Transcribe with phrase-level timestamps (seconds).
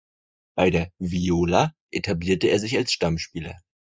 [0.57, 3.59] Bei der "Viola" etablierte er sich als Stammspieler.